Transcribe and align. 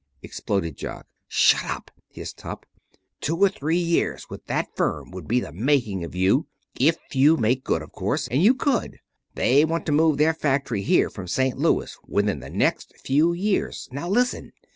exploded 0.23 0.75
Jock. 0.77 1.05
"Shut 1.27 1.63
up!" 1.63 1.91
hissed 2.09 2.41
Hupp. 2.41 2.65
"Two 3.19 3.37
or 3.37 3.49
three 3.49 3.77
years 3.77 4.31
with 4.31 4.43
that 4.47 4.75
firm 4.75 5.11
would 5.11 5.27
be 5.27 5.39
the 5.39 5.51
making 5.51 6.03
of 6.03 6.15
you 6.15 6.47
if 6.73 6.97
you 7.11 7.37
made 7.37 7.63
good, 7.63 7.83
of 7.83 7.91
course. 7.91 8.27
And 8.27 8.41
you 8.41 8.55
could. 8.55 8.97
They 9.35 9.63
want 9.63 9.85
to 9.85 9.91
move 9.91 10.17
their 10.17 10.33
factory 10.33 10.81
here 10.81 11.11
from 11.11 11.27
St. 11.27 11.55
Louis 11.55 11.95
within 12.07 12.39
the 12.39 12.49
next 12.49 12.97
few 12.97 13.33
years. 13.33 13.89
Now 13.91 14.09
listen. 14.09 14.53